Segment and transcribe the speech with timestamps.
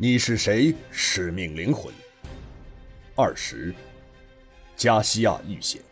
[0.00, 0.72] 你是谁？
[0.92, 1.92] 使命灵魂。
[3.16, 3.74] 二十，
[4.76, 5.82] 加西亚遇险。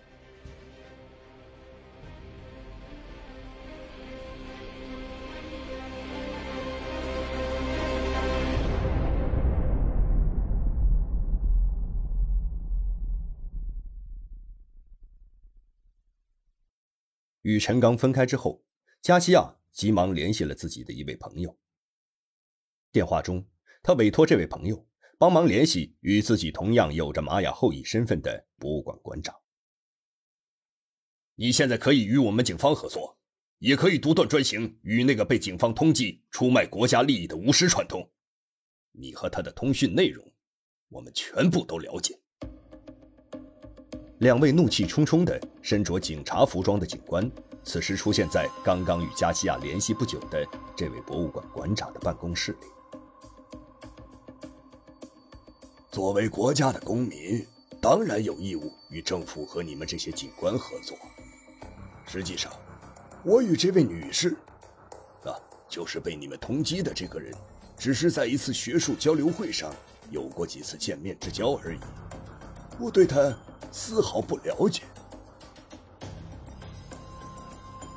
[17.43, 18.63] 与陈刚分开之后，
[19.03, 21.59] 加西亚急忙联系了自己的一位朋友。
[22.93, 23.45] 电话中，
[23.87, 24.85] 他委托这位朋友
[25.17, 29.33] 帮忙联系与自己同样有着玛雅后裔身份的博物馆馆长。
[31.37, 33.17] 你现在可以与我们警方合作，
[33.61, 38.11] 也可以独断专行，与那个被警方通缉、出卖国家利益的巫师串通。
[38.91, 40.33] 你和他的通讯内容，
[40.89, 42.19] 我们全部都了解。
[44.19, 47.31] 两位怒气冲冲的、身着警察服装的警官，
[47.63, 50.45] 此时出现在刚刚与加西亚联系不久的
[50.77, 52.67] 这位博物馆馆长的办公室里。
[55.97, 57.43] 作为国家的公民，
[57.81, 60.95] 当然有义务与政府和你们这些警官合作。
[62.07, 62.53] 实际上，
[63.25, 64.37] 我与这位女士，
[65.25, 65.33] 啊，
[65.67, 67.35] 就是被你们通缉的这个人，
[67.79, 69.75] 只是在一次学术交流会上
[70.11, 71.81] 有过几次见面之交而已。
[72.79, 73.35] 我对她。
[73.73, 74.83] 丝毫不了解。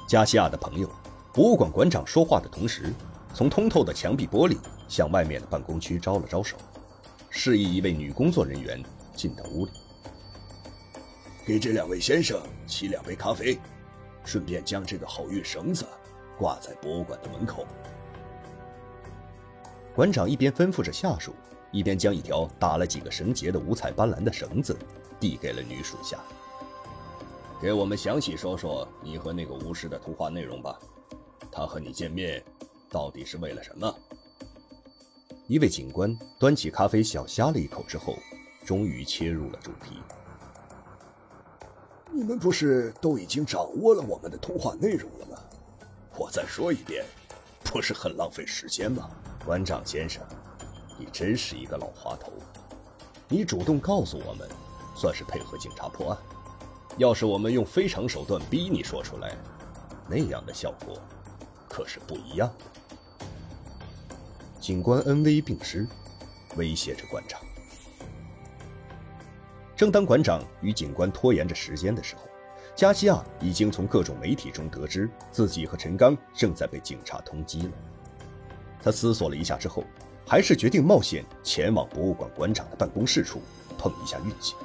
[0.07, 0.89] 加西亚的朋友，
[1.33, 2.93] 博物馆馆长说话的同时，
[3.33, 6.55] 从通透的墙壁玻璃向外面的办公区招了招手，
[7.29, 8.83] 示意一位女工作人员
[9.15, 9.71] 进到屋里。
[11.45, 13.59] 给这两位先生沏两杯咖啡，
[14.23, 15.85] 顺便将这个好运绳子
[16.37, 17.65] 挂在博物馆的门口。
[19.95, 21.33] 馆长一边吩咐着下属，
[21.71, 24.77] 一边将一条打了几个绳结的五彩斑斓的绳子。
[25.19, 26.17] 递给了女属下，
[27.61, 30.79] 给我们详细说说你和那个巫师的通话内容吧。
[31.51, 32.41] 他和你见面，
[32.89, 33.93] 到底是为了什么？
[35.49, 38.15] 一位警官端起咖啡，小呷了一口之后，
[38.63, 39.99] 终于切入了主题。
[42.11, 45.39] 你们不是都已经掌握了我们的通话内容了吗？
[46.15, 47.03] 我再说一遍，
[47.63, 49.09] 不是很浪费时间吗？
[49.43, 50.23] 馆长先生，
[50.99, 52.31] 你真是一个老滑头。
[53.27, 54.47] 你主动告诉我们。
[54.95, 56.17] 算是配合警察破案。
[56.97, 59.35] 要是我们用非常手段逼你说出来，
[60.09, 60.99] 那样的效果
[61.69, 62.65] 可是不一样的。
[64.59, 65.87] 警官恩威并施，
[66.57, 67.39] 威胁着馆长。
[69.75, 72.23] 正当馆长与警官拖延着时间的时候，
[72.75, 77.71] 加西亚已经从各种媒体中得知自己和陈刚正在被警察通缉了。
[78.83, 79.85] 他思索了一下之后，
[80.27, 83.41] 还是决定冒险前往博物馆馆长的办公室处
[83.77, 84.55] 碰一下运气。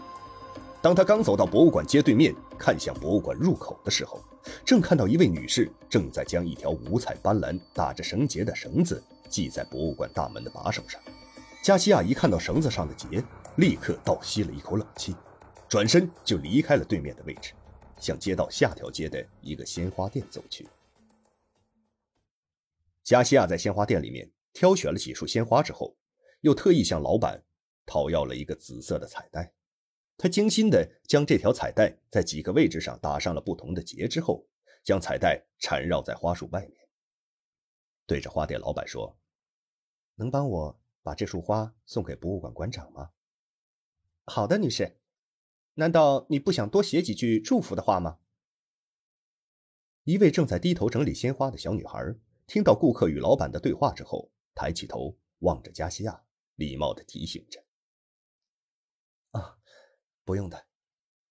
[0.83, 4.21] 当他刚走到博物馆街对面，看向博物馆入口的时候，
[4.65, 11.01] 正看到一位女士正在将一条五彩斑斓、打着绳结的绳子系在博物馆大门的把手上。
[11.63, 13.25] 加西亚一看到绳子上的结，
[13.57, 15.15] 立刻倒吸了一口冷气，
[15.69, 17.53] 转身就离开了对面的位置，
[17.99, 20.69] 向街道下条街的一个鲜花店走去。
[23.03, 25.97] 加西亚在鲜花店里面挑选了几束鲜花之后，
[26.41, 27.43] 又特意向老板
[27.87, 29.53] 讨要了一个紫色的彩带。
[30.17, 34.47] 他精心地将这条彩带在几个位置上打上了不同的结之后，
[34.85, 36.84] 将彩带缠绕在花束外面，
[38.07, 39.19] 对着花店老板说
[40.17, 43.13] ：“能帮我把这束花送给博物馆馆长吗
[44.27, 44.99] ？”“好的，女士。
[45.75, 48.19] 难道你不想多写几句祝福的话吗？”
[50.05, 52.15] 一位正在低头整理鲜花的小女孩
[52.47, 56.25] 听到顾客与老板的对话之后，抬起头望着加西亚，
[56.57, 57.65] 礼貌地提醒着
[59.33, 59.59] ：“啊。”
[60.27, 60.67] 不用的，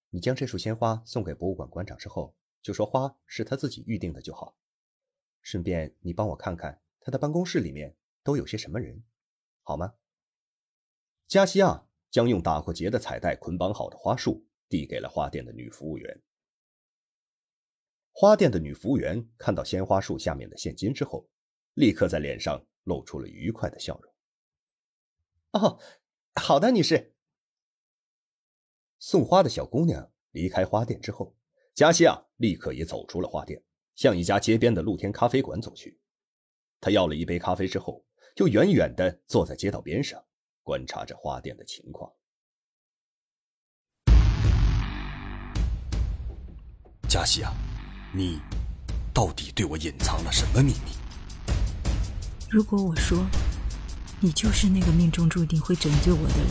[0.10, 4.56] 你将这束鲜花送给博物馆馆长之后，就说花是他自己预定的就好。
[5.44, 9.04] 顺便你帮我看看他的办公室里面都有些什么人，
[9.62, 9.94] 好吗？
[11.28, 16.22] 加西亚将用打过结的彩带捆绑好的花束递给了花店的女服务员。
[18.12, 21.28] 花店的女服务员看到鲜花束下面的现金之后，
[21.74, 24.13] 立刻在脸上露出了愉快的笑容。
[25.51, 25.80] 哦，
[26.36, 27.16] 好的，女士。
[29.00, 31.36] 送花的小姑娘离开花店之后，
[31.74, 33.63] 加西亚立刻也走出了花店，
[33.95, 36.00] 向一家街边的露天咖啡馆走去。
[36.80, 38.04] 他要了一杯咖啡之后，
[38.36, 40.24] 就远远地坐在街道边上，
[40.62, 42.12] 观察着花店的情况。
[47.07, 47.54] 加西亚，
[48.13, 48.40] 你
[49.13, 50.92] 到底对我隐藏了什么秘密？
[52.50, 53.25] 如果我说，
[54.19, 56.50] 你就是那个命中注定会拯救我的人，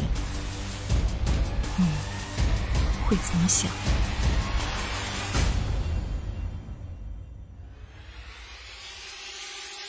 [1.79, 2.13] 嗯。
[3.05, 3.71] 会怎么想？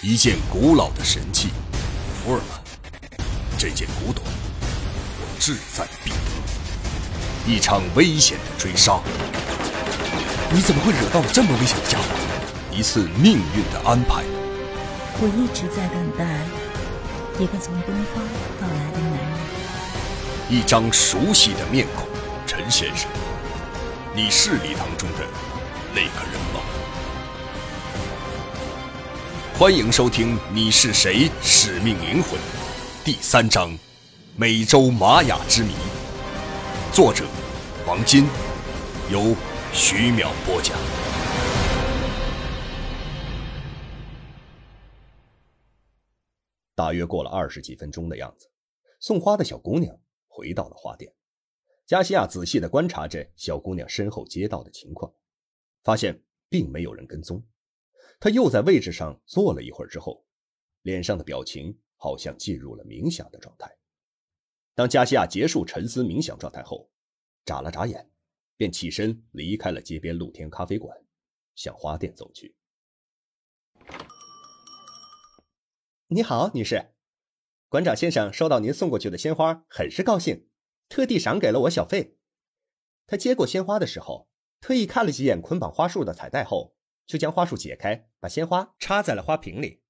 [0.06, 1.48] 一件古老的神器，
[2.26, 2.60] 福尔曼，
[3.58, 7.48] 这件古董，我志在必得。
[7.48, 9.00] 一场危险的追杀，
[10.52, 12.06] 你怎么会惹到了这么危险的家伙？
[12.70, 14.24] 一次命运的安排。
[15.22, 16.26] 我一直在等待
[17.42, 18.22] 一个从东方
[18.60, 19.40] 到来的男人。
[20.50, 22.10] 一张熟悉的面孔，
[22.46, 23.10] 陈先生，
[24.14, 25.26] 你是礼堂中的
[25.94, 26.60] 那个人吗？
[29.56, 31.30] 欢迎收听《你是谁？
[31.44, 32.40] 使命灵魂》
[33.06, 33.70] 第三章
[34.36, 35.74] 《美洲玛雅之谜》，
[36.92, 37.24] 作者
[37.86, 38.26] 王金，
[39.12, 39.36] 由
[39.72, 40.76] 徐淼播讲。
[46.74, 48.50] 大约过了二十几分钟的样子，
[49.00, 49.96] 送花的小姑娘
[50.28, 51.14] 回到了花店。
[51.86, 55.14] 加西亚仔细的观察着小姑娘身后街道的情况，
[55.84, 57.46] 发现并没有人跟踪。
[58.24, 60.26] 他又在位置上坐了一会儿之后，
[60.84, 63.78] 脸上的表情好像进入了冥想的状态。
[64.74, 66.90] 当加西亚结束沉思冥想状态后，
[67.44, 68.10] 眨了眨眼，
[68.56, 70.98] 便起身离开了街边露天咖啡馆，
[71.54, 72.56] 向花店走去。
[76.08, 76.94] 你好，女士，
[77.68, 80.48] 馆长先生收到您送过去的鲜花，很是高兴，
[80.88, 82.18] 特地赏给了我小费。
[83.06, 84.30] 他接过鲜花的时候，
[84.62, 86.74] 特意看了几眼捆绑花束的彩带后。
[87.06, 89.84] 就将花束解开，把鲜花插在了花瓶里。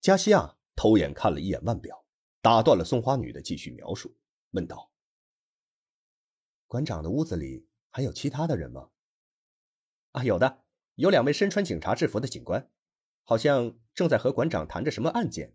[0.00, 2.04] 加西亚偷眼看了一眼腕表，
[2.40, 4.16] 打断了送花女的继续描述，
[4.52, 4.90] 问道
[6.66, 8.90] ：“馆长的屋子里还有其他的人吗
[10.12, 10.64] ？”“啊，有的，
[10.94, 12.70] 有两位身穿警察制服的警官，
[13.22, 15.54] 好像正在和馆长谈着什么案件。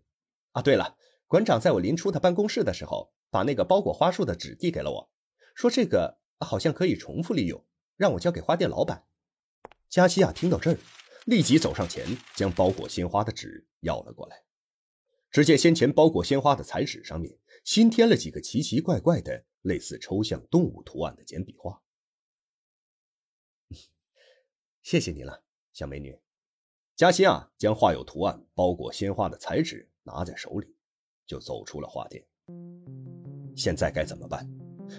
[0.52, 0.96] 啊，对了，
[1.26, 5.12] 馆长在我临出他办公室的时候，把那个包裹花束的纸递给了我，
[5.54, 7.66] 说这个好像可以重复利用，
[7.96, 9.06] 让我交给花店老板。”
[9.96, 10.78] 加西亚听到这儿，
[11.24, 14.44] 立即走上前，将包裹鲜花的纸要了过来。
[15.30, 21.80] 只见先前包裹鲜花的彩纸上面新添了几个奇奇怪怪的、类似抽象动物图案的简笔画。
[24.84, 26.20] 谢谢你了，小美女。
[26.94, 30.76] 加西亚将画有图案、包裹鲜花的彩纸拿在手里，
[31.26, 32.22] 就走出了花店。
[33.56, 34.46] 现在该怎么办？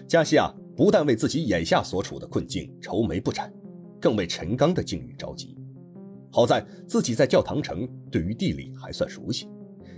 [0.09, 3.53] 加西亚不但为自己眼下所处的困境愁眉不展。
[3.99, 5.57] 更为陈刚的境遇着急。
[6.29, 9.47] 好在自己在教堂城对于地理还算熟悉，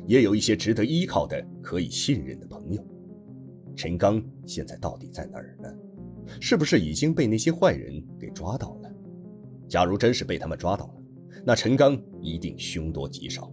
[0.05, 2.85] 也有一些值得依靠的、可以信任的朋友。
[3.75, 5.69] 陈刚现在到底在哪儿呢？
[6.39, 8.91] 是不是已经被那些坏人给抓到了？
[9.67, 10.93] 假如真是被他们抓到了，
[11.45, 13.51] 那陈刚一定凶多吉少。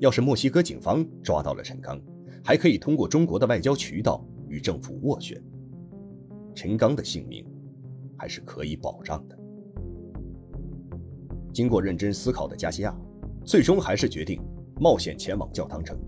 [0.00, 2.00] 要是墨西哥警方抓到了陈刚，
[2.42, 5.40] 还可以通过中国的外交渠道与政府斡旋，
[6.54, 7.46] 陈刚的性命。
[8.22, 9.36] 还是可以保障的。
[11.52, 12.96] 经过认真思考的加西亚，
[13.44, 14.40] 最终还是决定
[14.78, 15.98] 冒险前往教堂城，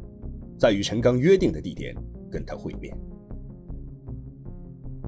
[0.57, 1.93] 在与陈刚约定的地点
[2.31, 2.97] 跟他会面。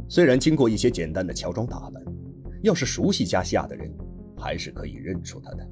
[0.09, 2.03] 虽然经过一些简单的乔装打扮，
[2.65, 3.89] 要是熟悉加西亚的人，
[4.37, 5.65] 还是可以认出他的。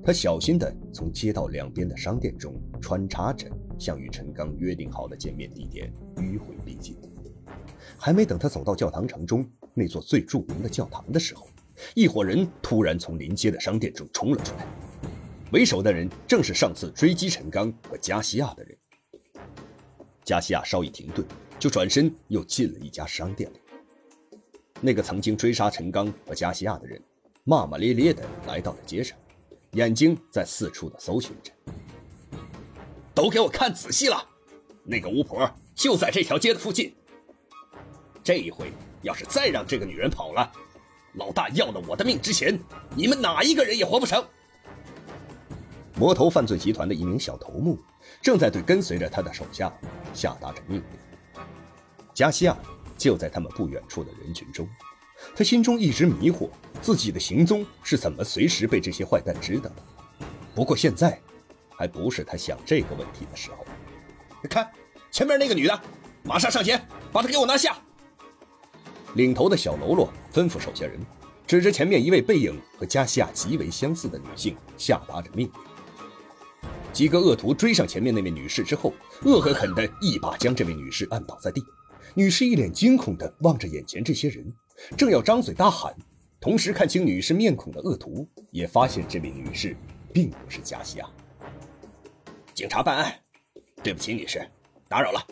[0.00, 3.50] 他小心地从街道两边的商店中穿插着，
[3.80, 6.96] 向与陈刚约定好的见面地点迂回逼近。
[7.98, 9.44] 还没等他走到教堂城中。
[9.74, 11.48] 那座最著名的教堂的时候，
[11.94, 14.66] 一伙人突然从临街的商店中冲了出来。
[15.50, 18.76] 为首的人正是上次追击陈刚和加西亚的人。
[20.24, 21.26] 加西亚稍一停顿，
[21.58, 23.60] 就转身又进了一家商店里。
[24.80, 27.02] 那个曾经追杀陈刚和加西亚的人，
[27.44, 29.18] 骂骂咧咧地来到了街上，
[29.72, 31.52] 眼睛在四处的搜寻着。
[33.14, 34.26] 都给我看仔细了，
[34.84, 36.94] 那个巫婆就在这条街的附近。
[38.22, 38.70] 这一回。
[39.02, 40.50] 要是再让这个女人跑了，
[41.14, 42.58] 老大要了我的命之前，
[42.94, 44.24] 你们哪一个人也活不成。
[45.94, 47.78] 魔头犯罪集团的一名小头目
[48.22, 49.72] 正在对跟随着他的手下
[50.14, 51.36] 下达着命令。
[52.14, 52.56] 加西亚
[52.96, 54.68] 就在他们不远处的人群中，
[55.36, 56.48] 他心中一直迷惑
[56.80, 60.26] 自己的行踪是怎么随时被这些坏蛋知道的。
[60.54, 61.20] 不过现在，
[61.70, 63.64] 还不是他想这个问题的时候。
[64.48, 64.70] 看，
[65.10, 65.80] 前面那个女的，
[66.22, 67.76] 马上上前把她给我拿下。
[69.14, 70.98] 领头的小喽啰吩咐手下人，
[71.46, 75.52] 指着前面一位背影和加西亚极为相似的女性，下达着命令。
[76.92, 78.92] 几个恶徒追上前面那位女士之后，
[79.24, 81.62] 恶狠狠地一把将这位女士按倒在地。
[82.14, 84.52] 女士一脸惊恐地望着眼前这些人，
[84.96, 85.94] 正要张嘴大喊，
[86.40, 89.76] 同时看清女士面孔的恶徒也发现这位女士
[90.12, 91.06] 并不是加西亚。
[92.52, 93.14] 警察办案，
[93.82, 94.46] 对不起，女士，
[94.88, 95.26] 打扰了。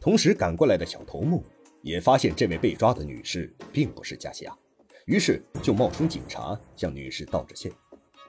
[0.00, 1.42] 同时赶过来的小头目。
[1.84, 4.56] 也发现这位被抓的女士并不是加西亚，
[5.04, 7.70] 于是就冒充警察向女士道着歉。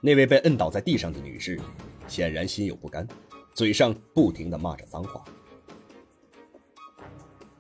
[0.02, 1.58] 那位被摁倒在地上的女士
[2.06, 3.08] 显然心有不甘，
[3.54, 5.24] 嘴上不停的骂着脏话。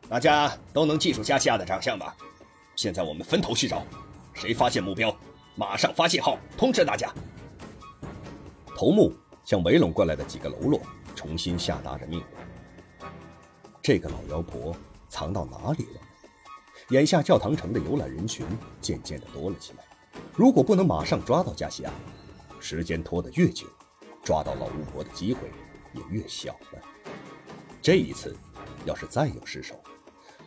[0.09, 2.13] 大家都能记住加西亚的长相吧？
[2.75, 3.87] 现在我们分头去找，
[4.33, 5.17] 谁发现目标，
[5.55, 7.09] 马上发信号通知大家。
[8.75, 9.13] 头目
[9.45, 10.81] 向围拢过来的几个喽啰
[11.15, 12.27] 重新下达着命令。
[13.81, 14.75] 这个老妖婆
[15.15, 16.01] 藏到哪里了？
[16.89, 18.45] 眼下教堂城的游览人群
[18.81, 19.85] 渐渐的多了起来。
[20.35, 21.91] 如果不能马上抓到加西亚，
[22.59, 23.65] 时间拖得越久，
[24.21, 25.49] 抓到老巫婆的机会
[25.93, 26.81] 也越小了。
[27.81, 28.35] 这一次，
[28.83, 29.81] 要是再有失手，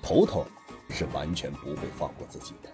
[0.02, 0.44] 头头
[0.90, 2.68] 是完全不会放过自己的。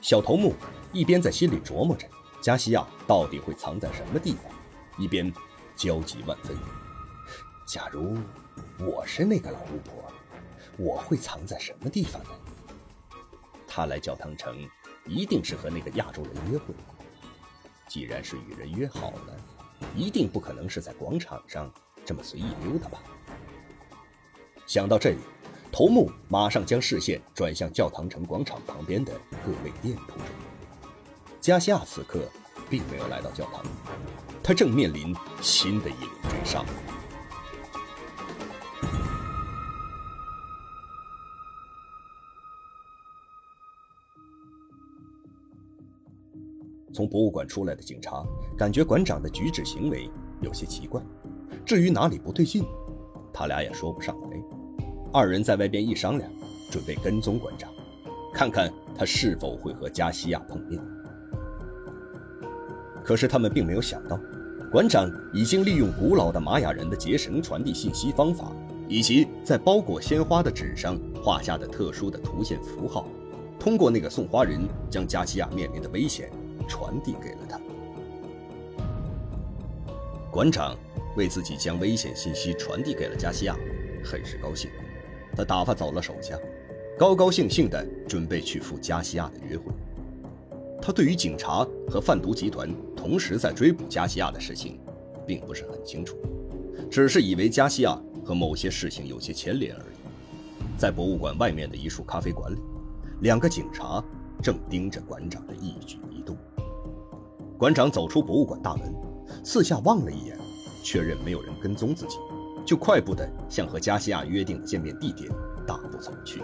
[0.00, 0.54] 小头目
[0.90, 2.08] 一边在心里琢磨着
[2.40, 4.44] 加西亚到底会藏在什么地方，
[4.96, 5.30] 一边
[5.76, 6.56] 焦急万分。
[7.66, 8.16] 假如
[8.78, 10.11] 我是那个老巫婆，
[10.78, 12.30] 我会藏在什么地方呢？
[13.66, 14.68] 他来教堂城，
[15.06, 16.74] 一定是和那个亚洲人约会。
[17.88, 19.36] 既然是与人约好了，
[19.96, 21.72] 一定不可能是在广场上
[22.04, 23.02] 这么随意溜达吧？
[24.66, 25.18] 想到这里，
[25.70, 29.12] 头目马上将视线转向教堂城广场旁边的
[29.44, 30.26] 各类店铺中。
[31.40, 32.28] 加西亚此刻
[32.70, 33.62] 并没有来到教堂，
[34.42, 36.64] 他正面临新的一轮追杀。
[46.92, 48.22] 从博物馆出来的警察
[48.56, 51.00] 感觉馆长的举止行为有些奇怪，
[51.64, 52.64] 至于哪里不对劲，
[53.32, 54.30] 他俩也说不上来。
[55.12, 56.30] 二人在外边一商量，
[56.70, 57.70] 准备跟踪馆长，
[58.32, 60.80] 看看他是否会和加西亚碰面。
[63.02, 64.18] 可是他们并没有想到，
[64.70, 68.52] 馆长已经利用古老的玛雅人的结绳传递信息方法，
[68.88, 73.06] 以及在包裹鲜花的纸上画下的特殊的图线符号，
[73.58, 76.30] 通过那个送花人将加西亚面临的危险。
[76.72, 77.60] 传递给了他。
[80.30, 80.74] 馆长
[81.14, 83.54] 为自己将危险信息传递给了加西亚，
[84.02, 84.70] 很是高兴。
[85.36, 86.38] 他打发走了手下，
[86.98, 89.64] 高高兴兴地准备去赴加西亚的约会。
[90.80, 94.80] 他对于警察和贩毒集团同时在追捕加西亚的事情，
[95.26, 96.16] 并不是很清楚，
[96.90, 99.96] 只是以为加西亚和某些事情有些牵连而已。
[100.78, 102.58] 在博物馆外面的一处咖啡馆里，
[103.20, 104.02] 两个警察
[104.42, 106.11] 正盯着馆长的一举一动。
[107.62, 108.92] 馆长走出博物馆大门，
[109.44, 110.36] 四下望了一眼，
[110.82, 112.18] 确认没有人跟踪自己，
[112.66, 115.30] 就快步的向和加西亚约定的见面地点
[115.64, 116.42] 大步走去。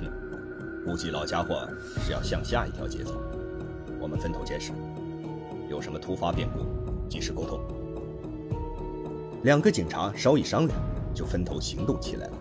[0.00, 0.10] 哼，
[0.86, 1.68] 估计老家伙
[2.00, 3.20] 是要向下一条街走。
[4.00, 4.72] 我们分头监视，
[5.68, 6.60] 有什么突发变故，
[7.06, 7.60] 及时沟通。
[9.42, 10.80] 两个警察稍一商量，
[11.12, 12.32] 就分头行动起来了。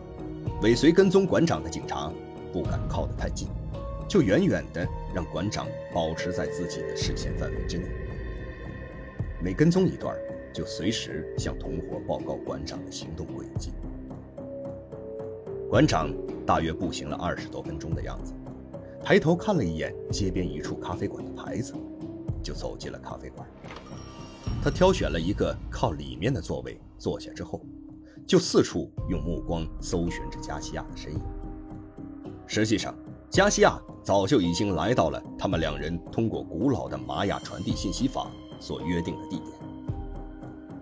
[0.61, 2.09] 尾随跟踪馆长的警察
[2.53, 3.49] 不敢靠得太近。
[4.07, 7.85] 就远远的让馆长保持在自己的视线范围之内，
[9.41, 10.15] 每跟踪一段，
[10.53, 13.71] 就随时向同伙报告馆长的行动轨迹。
[15.69, 16.13] 馆长
[16.45, 18.33] 大约步行了二十多分钟的样子，
[19.03, 21.73] 抬头看了一眼街边一处咖啡馆的牌子，
[22.43, 23.47] 就走进了咖啡馆。
[24.63, 27.61] 他挑选了一个靠里面的座位坐下之后，
[28.27, 31.19] 就四处用目光搜寻着加西亚的身影。
[32.45, 32.93] 实际上，
[33.31, 33.81] 加西亚。
[34.03, 39.51] 早就已经来到了他们两人通过古老的玛雅传递信息法所约定的地点。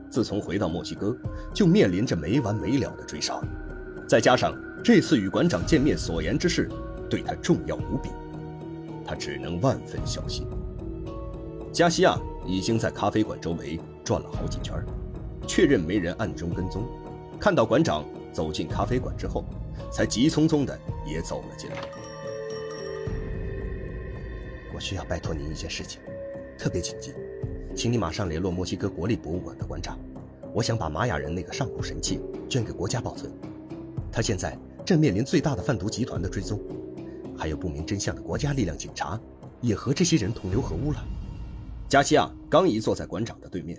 [0.09, 1.13] 自从回到墨西哥，
[1.53, 3.41] 就面临着没完没了的追杀，
[4.07, 6.69] 再加上这次与馆长见面所言之事
[7.09, 8.09] 对他重要无比，
[9.05, 10.47] 他只能万分小心。
[11.73, 14.81] 加西亚已经在咖啡馆周围转了好几圈，
[15.45, 16.85] 确认没人暗中跟踪，
[17.37, 19.43] 看到馆长走进咖啡馆之后，
[19.91, 21.77] 才急匆匆的也走了进来。
[24.79, 25.99] 我需要拜托您一件事情，
[26.57, 27.13] 特别紧急，
[27.75, 29.99] 请你马上联络墨西哥国立博物馆的馆长。
[30.53, 33.29] 我想把玛雅人那个上古神器捐给国家保存。
[34.09, 36.61] 他现在正面临最大的贩毒集团的追踪，
[37.37, 39.19] 还有不明真相的国家力量警察
[39.59, 41.05] 也和这些人同流合污了。
[41.89, 43.77] 加西亚刚一坐在馆长的对面，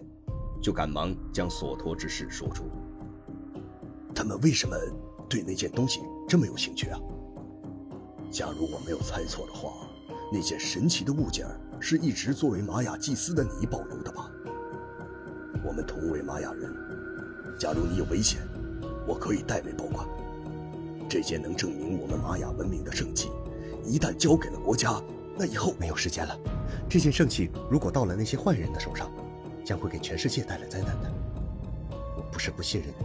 [0.60, 2.64] 就赶忙将所托之事说出。
[4.14, 4.76] 他们为什么
[5.30, 7.00] 对那件东西这么有兴趣啊？
[8.30, 9.86] 假如我没有猜错的话。
[10.32, 11.46] 那件神奇的物件
[11.80, 14.30] 是一直作为玛雅祭司的你保留的吧？
[15.64, 16.72] 我们同为玛雅人，
[17.58, 18.40] 假如你有危险，
[19.06, 20.06] 我可以代为保管。
[21.08, 23.30] 这件能证明我们玛雅文明的圣器，
[23.84, 25.02] 一旦交给了国家，
[25.36, 26.38] 那以后没有时间了。
[26.88, 29.10] 这件圣器如果到了那些坏人的手上，
[29.64, 31.12] 将会给全世界带来灾难的。
[32.16, 33.04] 我不是不信任你，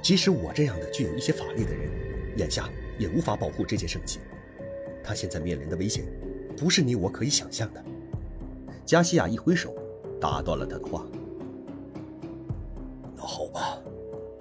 [0.00, 1.90] 即使我这样的具有一些法力的人，
[2.36, 4.20] 眼下也无法保护这件圣器。
[5.02, 6.04] 他现在面临的危险。
[6.60, 7.82] 不是你我可以想象的。
[8.84, 9.74] 加西亚一挥手，
[10.20, 11.06] 打断了他的话。
[13.16, 13.78] 那好吧，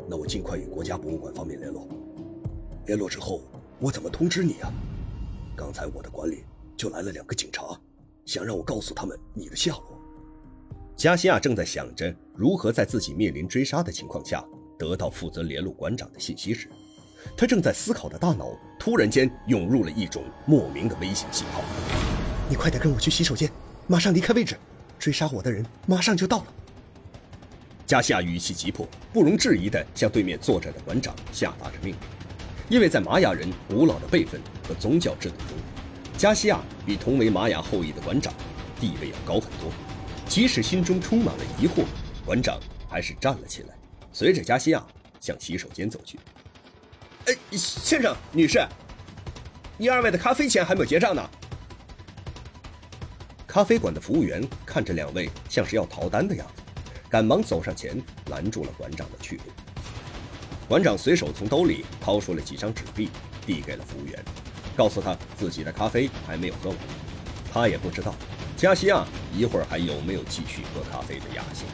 [0.06, 1.88] 那我尽快与国家博物馆方面联络。
[2.88, 3.40] 联络之后，
[3.80, 4.70] 我怎么通知你啊？
[5.56, 6.44] 刚才我的管理
[6.76, 7.80] 就来了两个警察，
[8.26, 9.98] 想让我告诉他们你的下落。
[10.98, 14.46] 加西亚正在想着如何在自己面临追杀的情况下
[14.78, 16.70] 得到负责联络馆长的信息时，
[17.38, 21.62] 他正在思考的大脑突然间涌入了一种莫名的危险信号。
[22.50, 23.50] 你快点跟我去洗手间，
[23.88, 24.58] 马上离开位置，
[24.98, 26.46] 追杀我的人马上就到了。
[27.86, 31.96] 加西亚语气急迫，不容置疑地向对面坐着的馆长下达着命令。
[32.70, 35.58] 因为在玛雅人古老的辈分和宗教制度中，
[36.18, 38.32] 加西亚比同为玛雅后裔的馆长
[38.80, 39.72] 地位要高很多。
[40.28, 41.84] 即使心中充满了疑惑，
[42.24, 43.70] 馆长还是站了起来，
[44.14, 44.86] 随着加西亚
[45.20, 46.20] 向洗手间走去。
[47.52, 48.66] 先生、女士，
[49.78, 51.30] 你二位的咖啡钱还没有结账呢。
[53.48, 56.62] 咖啡馆的服务员看着两位像是要逃单的样子，
[57.10, 59.44] 赶忙走上前拦住了馆长的去路。
[60.68, 63.10] 馆长随手从兜里掏出了几张纸币，
[63.46, 64.24] 递给了服务员，
[64.78, 66.78] 告诉他自己的咖啡还没有喝完。
[67.52, 68.14] 他也不知道。
[68.56, 71.66] 加西亚一会儿还有没有继续喝咖啡的雅兴？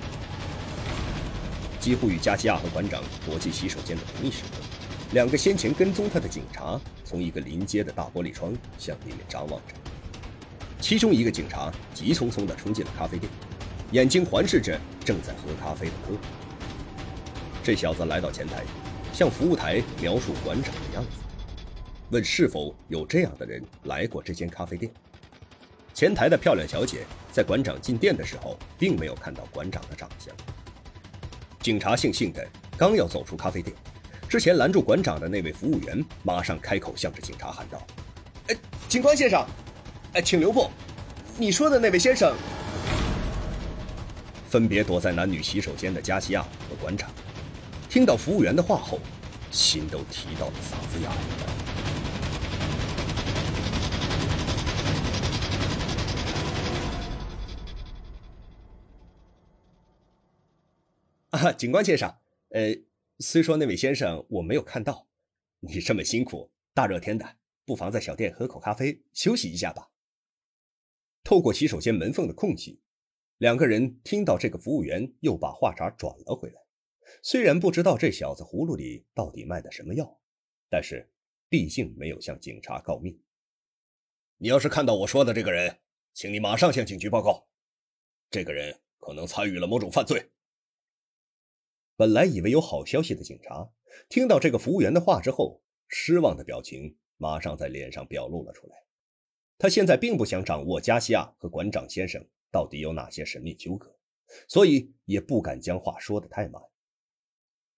[1.80, 4.64] 几乎与加西亚和馆长躲进洗手间的同一时刻，
[5.12, 9.74] 两个先前跟踪他的警察从一个临街的大玻璃窗向里面张望着。
[10.82, 13.32] 其中一个警察急匆匆地冲进了咖啡店，
[13.92, 16.20] 眼睛环视着正在喝咖啡的客人。
[17.64, 18.64] 这小子来到前台，
[19.14, 21.10] 向服务台描述馆长的样子，
[22.12, 24.92] 问是否有这样的人来过这间咖啡店。
[25.94, 30.36] 前台的漂亮小姐在馆长进店的时候，并没有看到馆长的长相。
[31.62, 32.46] 警察悻悻的
[32.78, 33.76] 刚要走出咖啡店，
[34.28, 37.82] 之前拦住馆长的那位服务员马上开口向着警察喊道
[38.50, 38.56] ：“哎，
[38.90, 39.46] 警官先生，
[40.14, 40.70] 哎，请留步！
[41.38, 42.36] 你说的那位先生……”
[44.50, 47.10] 分别躲在男女洗手间的加西亚和馆长，
[47.90, 49.00] 听到服务员的话后，
[49.52, 51.10] 心都提到了嗓子眼。
[61.32, 62.14] 啊，警官先生，
[62.50, 62.62] 呃，
[63.20, 65.08] 虽说那位先生我没有看到，
[65.62, 69.90] 你这么辛苦，大热天的，不妨在小店喝口咖啡，休息一下吧。
[71.24, 72.82] 透过洗手间门缝的空隙，
[73.38, 76.62] 两个人听到这个服务员又把话茬转了回来。
[77.24, 80.20] 虽然不知道这小子葫芦里到底卖的什么药，
[80.70, 81.10] 但是
[81.48, 83.22] 毕竟没有向警察告密。
[84.38, 85.80] 你要是看到我说的这个人，
[86.14, 87.48] 请你马上向警局报告。
[88.30, 90.32] 这个人可能参与了某种犯罪。
[91.98, 93.70] 本来以为有好消息的警察，
[94.10, 98.76] 听到这个服务员的话之后，失望的表情马上在脸上表露了出来。
[99.58, 103.98] 他现在并不想掌握加西亚和馆长先生到底有哪些神秘纠葛，
[104.50, 106.62] 所以也不敢将话说得太满。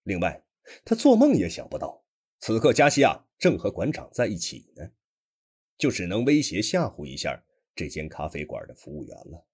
[0.01, 0.43] 另外，
[0.83, 2.03] 他做梦也想不到，
[2.39, 4.89] 此刻加西亚正和馆长在一起呢，
[5.77, 9.45] 就只能威胁吓唬一下这间咖啡馆的服务员了。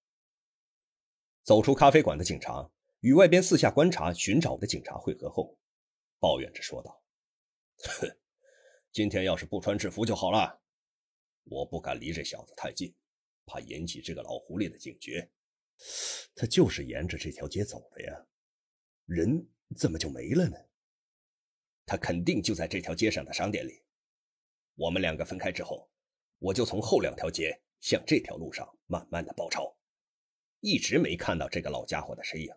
[1.42, 2.70] 走出咖啡馆的警察。
[3.04, 5.58] 与外边四下观察、寻找的警察会合后，
[6.18, 7.04] 抱怨着说道
[8.00, 8.16] ：“哼，
[8.92, 10.62] 今天要是不穿制服就好了。
[11.42, 12.94] 我不敢离这小子太近，
[13.44, 15.30] 怕引起这个老狐狸的警觉。
[16.34, 18.26] 他就是沿着这条街走的呀，
[19.04, 20.56] 人怎么就没了呢？
[21.84, 23.84] 他肯定就在这条街上的商店里。
[24.76, 25.90] 我们两个分开之后，
[26.38, 29.76] 我就从后两条街向这条路上慢慢的包抄，
[30.60, 32.50] 一直没看到这个老家伙的身影。”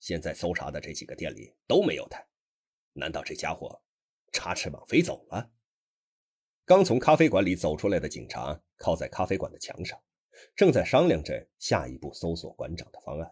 [0.00, 2.26] 现在搜查的这几个店里都没有他，
[2.94, 3.80] 难道这家伙
[4.32, 5.52] 插翅膀飞走了？
[6.64, 10.00] 刚从咖啡馆里走出来的警察靠在咖啡馆的墙上，
[10.56, 13.30] 正在商量着下一步搜索馆长的方案。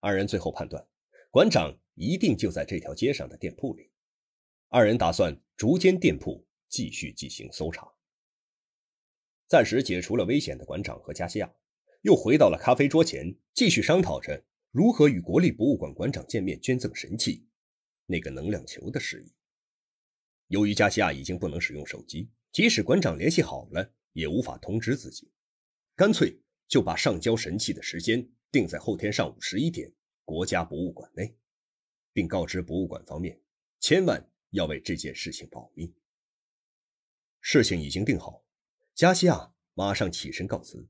[0.00, 0.86] 二人最后判断，
[1.30, 3.90] 馆长一定就在这条街上的店铺里。
[4.68, 7.92] 二人打算逐间店铺继续进行搜查。
[9.46, 11.54] 暂时解除了危险的馆长和加西亚，
[12.00, 14.42] 又回到了咖啡桌前，继续商讨着。
[14.74, 17.46] 如何与国立博物馆馆长见面捐赠神器，
[18.06, 19.32] 那个能量球的事宜。
[20.48, 25.30] 由于加西亚已经不能使用手机，即使馆长联系好了，也无法通知自己，
[25.94, 29.92] 干脆就把上交神器的时间定在后天上午十一点，
[30.24, 31.36] 国家博物馆内，
[32.12, 33.40] 并告知博物馆方面，
[33.78, 35.94] 千万要为这件事情保密。
[37.40, 38.44] 事情已经定好，
[38.92, 40.84] 加西亚马上起身告辞。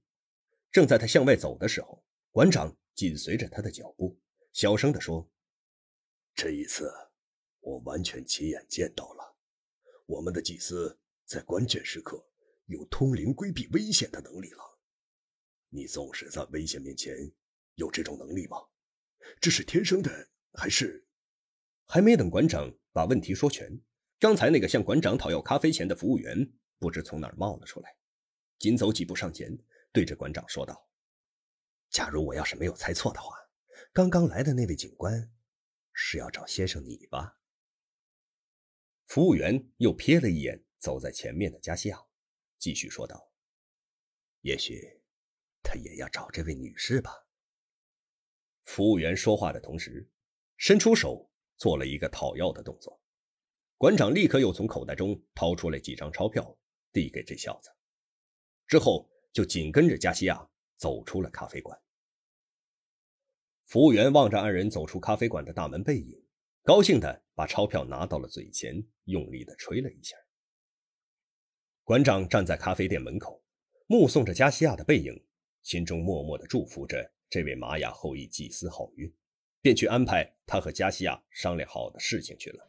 [0.73, 2.75] 正在他向外走的时候，馆长。
[2.94, 4.20] 紧随着他的脚步，
[4.52, 5.28] 小声地说
[6.35, 6.92] ：“这一次，
[7.61, 9.37] 我完全亲眼见到了，
[10.07, 12.24] 我们的祭司在关键时刻
[12.66, 14.78] 有通灵规避危险的能力了。
[15.70, 17.16] 你总是在危险面前
[17.74, 18.59] 有这种能力吗？
[19.40, 21.04] 这是天生的，还是……
[21.87, 23.80] 还没等馆长把问题说全，
[24.20, 27.96] 刚才那个向馆长讨要咖啡钱的服务员不知从哪儿冒了出来，
[28.59, 29.59] 紧走几步上前，
[29.92, 30.88] 对着馆长说道
[31.94, 33.37] ：“假如我要是没有猜错的话，
[33.92, 35.33] 刚刚来的那位警官
[35.92, 37.38] 是要找先生你吧？”
[39.07, 42.04] 服务员又瞥了一眼走在前面的加西亚，
[42.59, 43.30] 继续说道
[44.42, 45.00] ：“也许
[45.62, 47.12] 他也要找这位女士吧。”
[48.66, 50.11] 服务员说话的同时，
[50.57, 53.00] 伸出手做了一个讨要的动作。
[53.76, 56.59] 馆长立刻又从口袋中掏出来几张钞票，
[56.90, 57.70] 递给这小子，
[58.66, 61.80] 之后就紧跟着加西亚走出了咖啡馆。
[63.75, 66.17] 服务员望着二人走出咖啡馆的大门背影，
[66.63, 70.15] 高兴的把钞票拿到了嘴前，用力的吹了一下。
[71.83, 73.43] 馆长站在咖啡店门口，
[73.89, 75.21] 目送着加西亚的背影，
[75.65, 77.05] 心中默默的祝福着。
[77.29, 79.13] 这位玛雅后裔祭司好运，
[79.61, 82.69] 便去安排他和加西亚商量好的事情去了。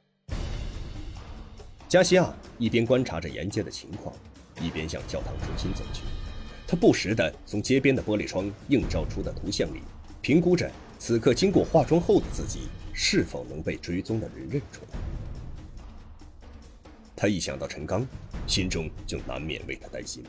[1.88, 4.18] 加西亚一边观察着沿街的情况，
[4.60, 6.02] 一边向教堂中心走去。
[6.66, 9.82] 他不时地从街边的玻璃窗映照出的图像里，
[10.20, 14.98] 评估着此刻经过化妆后的自己是否能被追踪的人认出来。
[17.16, 18.06] 他一想到陈刚，
[18.48, 20.24] 心中就难免为他担心。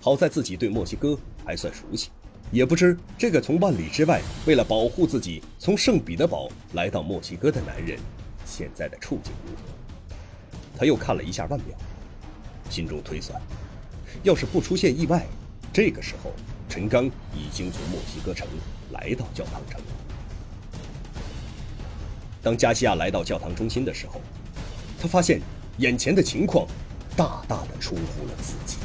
[0.00, 2.10] 好在自己对墨西哥还算熟悉。
[2.52, 7.98] 也不知这个从万里之外为了保护自己从圣彼得堡来到墨西哥的男人，
[8.44, 10.16] 现在的处境如何？
[10.78, 11.76] 他又看了一下腕表，
[12.70, 13.42] 心中推算，
[14.22, 15.26] 要是不出现意外，
[15.72, 16.32] 这个时候
[16.76, 18.46] 陈刚已经从墨西哥城
[18.92, 19.80] 来到教堂城。
[22.42, 24.20] 当加西亚来到教堂中心的时候，
[25.00, 25.40] 他发现
[25.78, 26.66] 眼前的情况
[27.16, 28.76] 大大的出乎了自己。